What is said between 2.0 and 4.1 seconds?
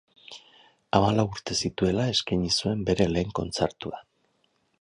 eskaini zuen bere lehen kontzertua.